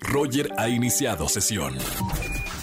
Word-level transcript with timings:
Roger 0.00 0.50
ha 0.56 0.68
iniciado 0.68 1.28
sesión. 1.28 1.76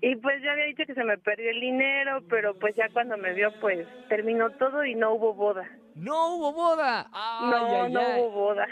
Y 0.00 0.16
pues 0.16 0.42
ya 0.42 0.52
había 0.52 0.66
dicho 0.66 0.84
que 0.86 0.94
se 0.94 1.04
me 1.04 1.18
perdió 1.18 1.50
el 1.50 1.60
dinero, 1.60 2.22
pero 2.28 2.54
pues 2.54 2.74
ya 2.76 2.88
cuando 2.90 3.16
me 3.16 3.32
vio 3.34 3.52
pues 3.60 3.86
terminó 4.08 4.50
todo 4.52 4.84
y 4.84 4.94
no 4.94 5.14
hubo 5.14 5.34
boda. 5.34 5.68
¡No 5.94 6.34
hubo 6.36 6.52
boda! 6.52 7.08
Ay, 7.12 7.50
no, 7.50 7.82
ay, 7.84 7.92
no 7.92 8.00
ay. 8.00 8.20
hubo 8.20 8.30
boda. 8.30 8.66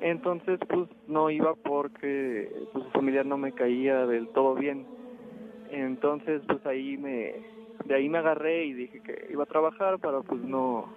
Entonces, 0.01 0.59
pues, 0.69 0.89
no 1.07 1.31
iba 1.31 1.55
porque 1.55 2.51
pues, 2.73 2.85
su 2.85 2.91
familiar 2.91 3.25
no 3.25 3.37
me 3.37 3.53
caía 3.53 4.05
del 4.07 4.29
todo 4.29 4.55
bien. 4.55 4.85
Entonces, 5.71 6.43
pues, 6.49 6.67
ahí 6.67 6.97
me, 6.99 7.35
de 7.85 7.95
ahí 7.95 8.09
me 8.09 8.19
agarré 8.19 8.65
y 8.67 8.73
dije 8.73 9.01
que 9.01 9.29
iba 9.31 9.45
a 9.45 9.47
trabajar 9.47 10.01
para, 10.01 10.23
pues, 10.23 10.41
no, 10.43 10.93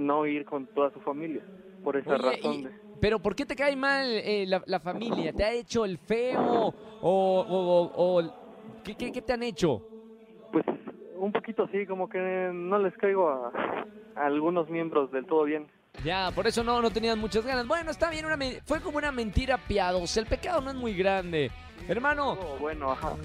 no 0.00 0.26
ir 0.26 0.44
con 0.44 0.66
toda 0.68 0.90
su 0.90 1.00
familia. 1.00 1.42
Por 1.82 1.96
esa 1.96 2.14
Oye, 2.14 2.22
razón. 2.36 2.54
y- 2.54 2.62
de- 2.64 2.72
pero 3.00 3.18
¿por 3.20 3.34
qué 3.34 3.46
te 3.46 3.56
cae 3.56 3.76
mal 3.76 4.06
eh, 4.06 4.44
la, 4.46 4.62
la 4.66 4.80
familia? 4.80 5.32
¿Te 5.32 5.44
ha 5.44 5.52
hecho 5.52 5.84
el 5.84 5.96
feo? 5.98 6.40
¿O, 6.68 6.72
o- 7.00 7.90
o- 7.92 8.18
o- 8.20 8.34
¿qué, 8.84 8.94
qué, 8.94 9.12
qué 9.12 9.22
te 9.22 9.32
han 9.32 9.42
hecho? 9.42 9.80
Pues, 10.52 10.64
un 11.16 11.32
poquito 11.32 11.64
así, 11.64 11.86
como 11.86 12.08
que 12.08 12.18
no 12.52 12.78
les 12.78 12.94
caigo 12.96 13.28
a, 13.30 13.52
a 14.16 14.26
algunos 14.26 14.68
miembros 14.68 15.10
del 15.12 15.24
todo 15.26 15.44
bien. 15.44 15.66
Ya, 16.04 16.30
por 16.34 16.46
eso 16.46 16.62
no, 16.64 16.80
no 16.82 16.90
tenías 16.90 17.16
muchas 17.16 17.44
ganas. 17.46 17.66
Bueno, 17.66 17.90
está 17.90 18.10
bien, 18.10 18.24
una 18.26 18.38
fue 18.64 18.80
como 18.80 18.98
una 18.98 19.12
mentira 19.12 19.58
piadosa. 19.58 20.20
El 20.20 20.26
pecado 20.26 20.60
no 20.60 20.70
es 20.70 20.76
muy 20.76 20.94
grande. 20.94 21.50
Hermano, 21.88 22.32
Oh, 22.32 22.56
bueno, 22.58 22.92
ajá. 22.92 23.16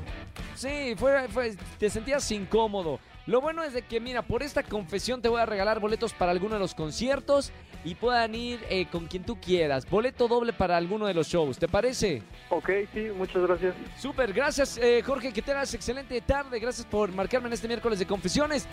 sí, 0.56 0.94
fue, 0.97 1.28
fue- 1.30 1.56
te 1.78 1.90
sentías 1.90 2.30
incómodo. 2.31 3.00
Lo 3.28 3.41
bueno 3.41 3.63
es 3.63 3.74
de 3.74 3.81
que, 3.81 4.00
mira, 4.00 4.22
por 4.22 4.44
esta 4.44 4.62
confesión 4.62 5.22
te 5.22 5.30
voy 5.30 5.41
a 5.41 5.46
regalar 5.46 5.80
boletos 5.80 6.13
para 6.13 6.31
alguno 6.31 6.53
de 6.56 6.59
los 6.59 6.75
conciertos 6.75 7.52
y 7.84 7.96
puedan 7.96 8.36
ir 8.36 8.59
eh, 8.69 8.88
con 8.91 9.08
quien 9.08 9.24
tú 9.24 9.40
quieras. 9.40 9.90
Boleto 9.90 10.28
doble 10.28 10.53
para 10.53 10.78
alguno 10.78 11.08
de 11.08 11.13
los 11.13 11.28
shows, 11.28 11.58
¿te 11.58 11.68
parece? 11.68 12.22
Ok, 12.50 12.69
sí, 12.94 13.08
muchas 13.16 13.41
gracias. 13.44 13.75
Súper, 14.00 14.34
gracias 14.34 14.78
eh, 14.78 15.02
Jorge, 15.03 15.34
que 15.34 15.41
tengas 15.41 15.74
excelente 15.74 16.19
tarde. 16.22 16.59
Gracias 16.59 16.86
por 16.86 17.12
marcarme 17.12 17.47
en 17.47 17.53
este 17.53 17.68
miércoles 17.68 18.00
de 18.00 18.06
confesiones. 18.06 18.68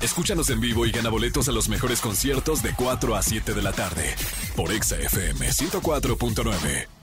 Escúchanos 0.00 0.48
en 0.48 0.60
vivo 0.60 0.86
y 0.86 0.92
gana 0.92 1.10
boletos 1.10 1.48
a 1.48 1.52
los 1.52 1.68
mejores 1.68 2.00
conciertos 2.00 2.62
de 2.62 2.74
4 2.74 3.14
a 3.14 3.22
7 3.22 3.52
de 3.52 3.62
la 3.62 3.72
tarde. 3.72 4.14
Por 4.56 4.72
Exa 4.72 4.96
FM 4.96 5.46
104.9. 5.48 6.99